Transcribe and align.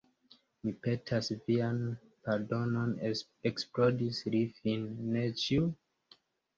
Mi 0.61 0.71
petas 0.87 1.29
vian 1.49 1.77
pardonon, 2.29 2.97
eksplodis 3.53 4.27
li 4.33 4.45
fine, 4.59 4.99
ne 5.15 5.31
ĉiu! 5.49 5.75